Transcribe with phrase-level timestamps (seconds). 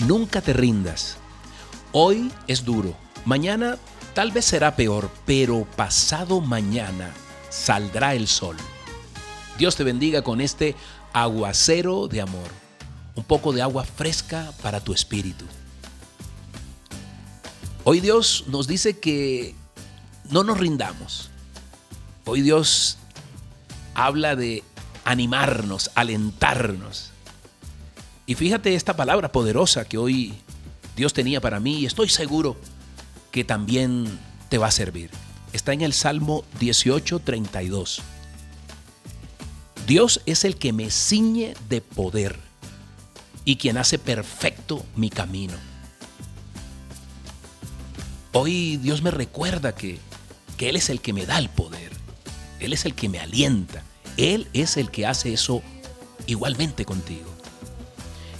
[0.00, 1.16] Nunca te rindas.
[1.92, 3.78] Hoy es duro, mañana
[4.14, 7.12] tal vez será peor, pero pasado mañana
[7.48, 8.56] saldrá el sol.
[9.56, 10.74] Dios te bendiga con este
[11.12, 12.48] aguacero de amor,
[13.14, 15.44] un poco de agua fresca para tu espíritu.
[17.84, 19.54] Hoy Dios nos dice que
[20.30, 21.30] no nos rindamos.
[22.24, 22.98] Hoy Dios
[23.94, 24.64] habla de
[25.04, 27.13] animarnos, alentarnos.
[28.26, 30.32] Y fíjate esta palabra poderosa que hoy
[30.96, 32.56] Dios tenía para mí y estoy seguro
[33.30, 35.10] que también te va a servir.
[35.52, 38.00] Está en el Salmo 18:32.
[39.86, 42.38] Dios es el que me ciñe de poder
[43.44, 45.54] y quien hace perfecto mi camino.
[48.32, 49.98] Hoy Dios me recuerda que,
[50.56, 51.92] que Él es el que me da el poder,
[52.58, 53.82] Él es el que me alienta,
[54.16, 55.62] Él es el que hace eso
[56.26, 57.33] igualmente contigo.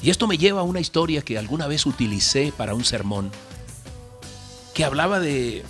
[0.05, 3.31] Y esto me lleva a una historia que alguna vez utilicé para un sermón,
[4.75, 5.65] que hablaba de,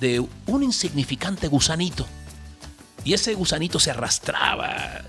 [0.00, 2.06] de un insignificante gusanito.
[3.04, 5.00] Y ese gusanito se arrastraba.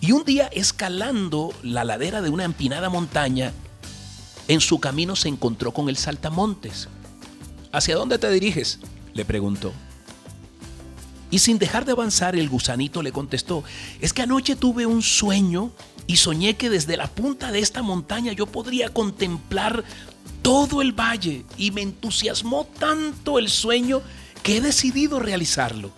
[0.00, 3.52] Y un día escalando la ladera de una empinada montaña,
[4.46, 6.88] en su camino se encontró con el saltamontes.
[7.72, 8.78] ¿Hacia dónde te diriges?
[9.14, 9.72] le preguntó.
[11.32, 13.64] Y sin dejar de avanzar, el gusanito le contestó,
[14.02, 15.72] es que anoche tuve un sueño
[16.06, 19.82] y soñé que desde la punta de esta montaña yo podría contemplar
[20.42, 24.02] todo el valle y me entusiasmó tanto el sueño
[24.42, 25.90] que he decidido realizarlo.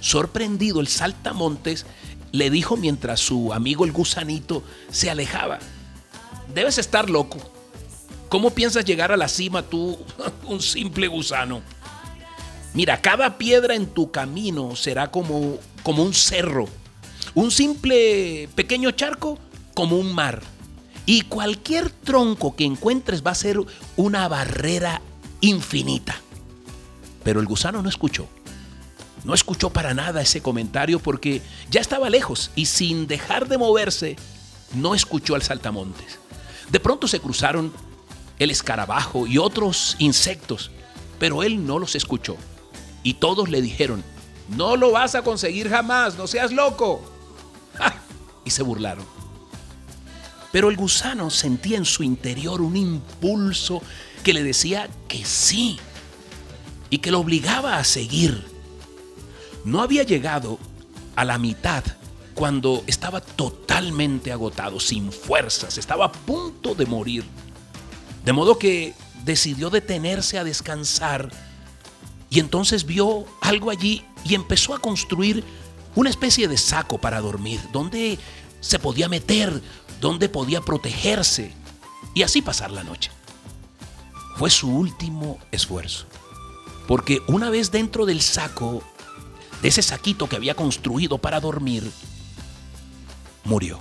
[0.00, 1.86] Sorprendido el saltamontes
[2.30, 5.60] le dijo mientras su amigo el gusanito se alejaba,
[6.54, 7.38] debes estar loco.
[8.28, 9.98] ¿Cómo piensas llegar a la cima tú,
[10.46, 11.62] un simple gusano?
[12.74, 16.68] Mira, cada piedra en tu camino será como, como un cerro
[17.34, 19.38] un simple pequeño charco
[19.74, 20.42] como un mar.
[21.06, 23.58] Y cualquier tronco que encuentres va a ser
[23.96, 25.00] una barrera
[25.40, 26.14] infinita.
[27.24, 28.28] Pero el gusano no escuchó.
[29.24, 34.16] No escuchó para nada ese comentario porque ya estaba lejos y sin dejar de moverse,
[34.74, 36.18] no escuchó al saltamontes.
[36.70, 37.72] De pronto se cruzaron
[38.38, 40.70] el escarabajo y otros insectos,
[41.18, 42.36] pero él no los escuchó.
[43.02, 44.04] Y todos le dijeron,
[44.48, 47.02] no lo vas a conseguir jamás, no seas loco
[48.44, 49.04] y se burlaron.
[50.50, 53.82] Pero el gusano sentía en su interior un impulso
[54.22, 55.78] que le decía que sí
[56.90, 58.44] y que lo obligaba a seguir.
[59.64, 60.58] No había llegado
[61.16, 61.84] a la mitad
[62.34, 67.24] cuando estaba totalmente agotado, sin fuerzas, estaba a punto de morir.
[68.24, 71.30] De modo que decidió detenerse a descansar
[72.32, 75.44] y entonces vio algo allí y empezó a construir
[75.94, 78.18] una especie de saco para dormir, donde
[78.60, 79.60] se podía meter,
[80.00, 81.52] donde podía protegerse
[82.14, 83.10] y así pasar la noche.
[84.36, 86.06] Fue su último esfuerzo,
[86.88, 88.82] porque una vez dentro del saco,
[89.60, 91.92] de ese saquito que había construido para dormir,
[93.44, 93.78] murió.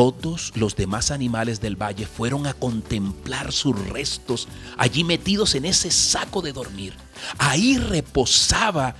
[0.00, 5.90] Todos los demás animales del valle fueron a contemplar sus restos allí metidos en ese
[5.90, 6.94] saco de dormir.
[7.36, 8.94] Ahí reposaba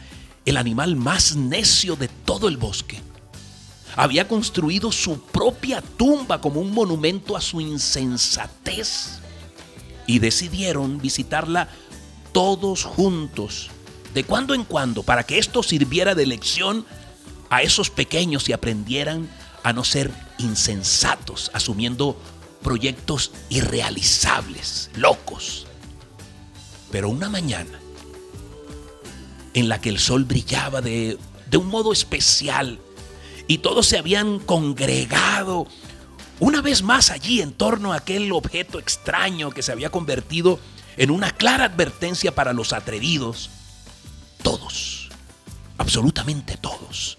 [0.44, 3.00] el animal más necio de todo el bosque.
[3.96, 9.20] Había construido su propia tumba como un monumento a su insensatez
[10.06, 11.70] y decidieron visitarla
[12.32, 13.70] todos juntos,
[14.12, 16.84] de cuando en cuando, para que esto sirviera de lección
[17.48, 19.30] a esos pequeños y aprendieran
[19.62, 22.16] a no ser insensatos, asumiendo
[22.62, 25.66] proyectos irrealizables, locos.
[26.90, 27.78] Pero una mañana,
[29.54, 31.18] en la que el sol brillaba de,
[31.52, 32.78] un modo especial
[33.48, 35.66] y todos se habían congregado
[36.38, 40.60] una vez más allí en torno a aquel objeto extraño que se había convertido
[40.96, 43.50] en una clara advertencia para los atrevidos.
[44.42, 45.10] Todos,
[45.76, 47.18] absolutamente todos,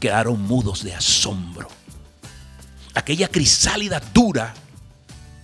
[0.00, 1.68] quedaron mudos de asombro.
[3.02, 4.54] Aquella crisálida dura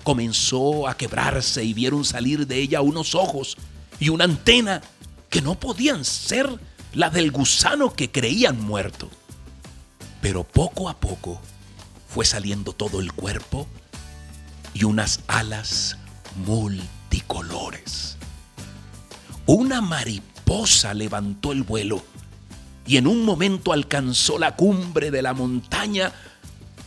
[0.05, 3.57] comenzó a quebrarse y vieron salir de ella unos ojos
[3.99, 4.81] y una antena
[5.29, 6.49] que no podían ser
[6.95, 9.11] la del gusano que creían muerto.
[10.23, 11.41] Pero poco a poco
[12.09, 13.67] fue saliendo todo el cuerpo
[14.73, 15.99] y unas alas
[16.47, 18.19] multicolores.
[19.47, 22.05] Una mariposa levantó el vuelo
[22.87, 26.13] y en un momento alcanzó la cumbre de la montaña,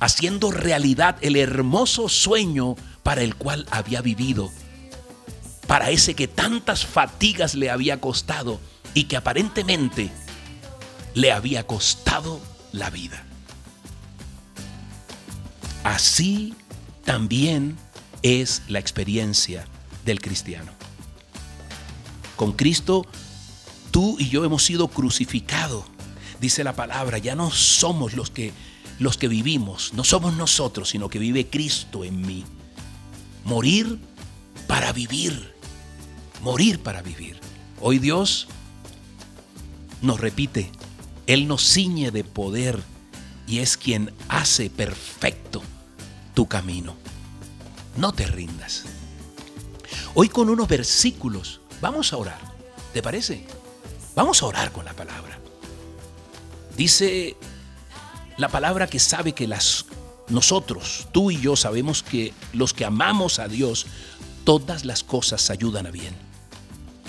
[0.02, 4.52] haciendo realidad el hermoso sueño para el cual había vivido
[5.72, 8.60] para ese que tantas fatigas le había costado
[8.94, 10.12] y que aparentemente
[11.14, 12.42] le había costado
[12.74, 13.24] la vida.
[15.86, 16.56] Así
[17.06, 17.78] también
[18.22, 19.66] es la experiencia
[20.04, 20.74] del cristiano.
[22.36, 23.06] Con Cristo,
[23.92, 25.86] tú y yo hemos sido crucificados.
[26.42, 28.52] Dice la palabra, ya no somos los que,
[29.02, 32.46] los que vivimos, no somos nosotros, sino que vive Cristo en mí.
[33.44, 34.00] Morir
[34.68, 35.54] para vivir,
[36.42, 37.40] morir para vivir.
[37.80, 38.48] Hoy Dios
[40.02, 40.72] nos repite,
[41.28, 42.82] Él nos ciñe de poder
[43.48, 45.62] y es quien hace perfecto
[46.34, 46.96] tu camino.
[47.98, 48.84] No te rindas.
[50.14, 52.40] Hoy con unos versículos Vamos a orar.
[52.94, 53.44] ¿Te parece?
[54.16, 55.40] Vamos a orar con la palabra.
[56.78, 57.36] Dice
[58.38, 59.86] la palabra que sabe que las
[60.30, 63.86] nosotros, tú y yo sabemos que los que amamos a Dios,
[64.44, 66.16] todas las cosas ayudan a bien.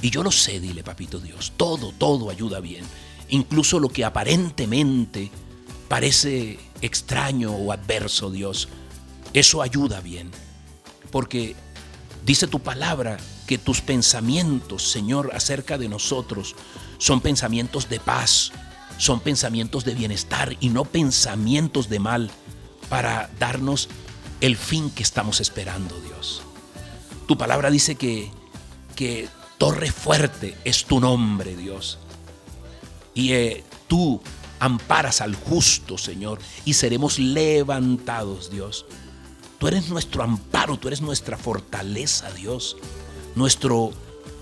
[0.02, 2.84] Y yo lo sé, dile papito Dios, todo, todo ayuda bien.
[3.28, 5.30] Incluso lo que aparentemente
[5.88, 8.68] parece extraño o adverso, Dios,
[9.32, 10.30] eso ayuda bien.
[11.10, 11.54] Porque
[12.26, 16.56] dice tu palabra que tus pensamientos, Señor, acerca de nosotros
[16.98, 18.52] son pensamientos de paz,
[19.02, 22.30] son pensamientos de bienestar y no pensamientos de mal
[22.88, 23.88] para darnos
[24.40, 26.42] el fin que estamos esperando, Dios.
[27.26, 28.30] Tu palabra dice que,
[28.94, 29.28] que
[29.58, 31.98] torre fuerte es tu nombre, Dios.
[33.12, 34.20] Y eh, tú
[34.60, 38.86] amparas al justo, Señor, y seremos levantados, Dios.
[39.58, 42.76] Tú eres nuestro amparo, tú eres nuestra fortaleza, Dios
[43.34, 43.90] nuestro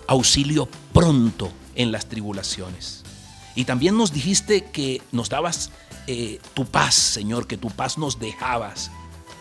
[0.06, 3.04] auxilio pronto en las tribulaciones.
[3.60, 5.70] Y también nos dijiste que nos dabas
[6.06, 8.90] eh, tu paz, Señor, que tu paz nos dejabas,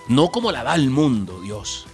[0.10, 1.86] no como la da el mundo, Dios.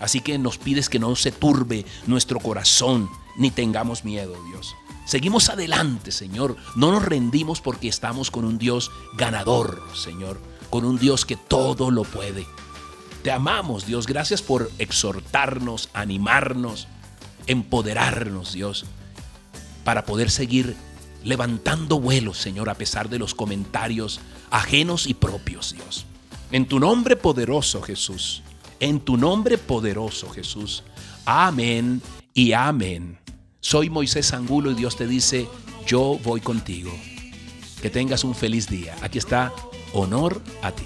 [0.00, 4.74] Así que nos pides que no se turbe nuestro corazón, ni tengamos miedo, Dios.
[5.04, 6.56] Seguimos adelante, Señor.
[6.74, 10.40] No nos rendimos porque estamos con un Dios ganador, Señor,
[10.70, 12.46] con un Dios que todo lo puede.
[13.22, 14.06] Te amamos, Dios.
[14.06, 16.88] Gracias por exhortarnos, animarnos,
[17.46, 18.86] empoderarnos, Dios,
[19.84, 20.74] para poder seguir
[21.24, 24.20] levantando vuelos, Señor, a pesar de los comentarios
[24.50, 26.06] ajenos y propios, Dios.
[26.50, 28.42] En tu nombre poderoso, Jesús.
[28.80, 30.82] En tu nombre poderoso, Jesús.
[31.24, 32.02] Amén
[32.34, 33.18] y amén.
[33.60, 35.48] Soy Moisés Angulo y Dios te dice,
[35.86, 36.92] yo voy contigo.
[37.80, 38.96] Que tengas un feliz día.
[39.02, 39.52] Aquí está,
[39.92, 40.84] honor a ti.